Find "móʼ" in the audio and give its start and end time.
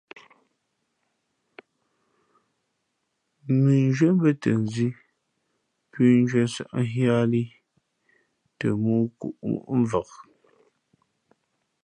9.65-9.77